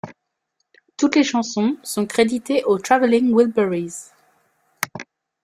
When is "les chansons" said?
1.15-1.77